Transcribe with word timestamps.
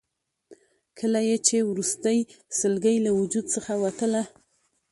کله 0.99 1.19
یې 1.27 1.37
چې 1.47 1.55
وروستۍ 1.71 2.19
سلګۍ 2.59 2.97
له 3.05 3.11
وجود 3.19 3.45
څخه 3.55 3.73
وتله. 3.83 4.23